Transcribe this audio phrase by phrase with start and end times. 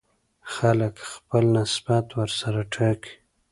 [0.53, 3.13] خلک خپل نسبت ورسره وټاکي.